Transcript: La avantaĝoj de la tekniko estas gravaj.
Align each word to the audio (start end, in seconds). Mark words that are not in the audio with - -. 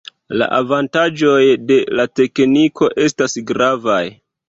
La 0.41 0.45
avantaĝoj 0.59 1.43
de 1.73 1.79
la 2.01 2.09
tekniko 2.23 2.91
estas 3.09 3.41
gravaj. 3.55 4.05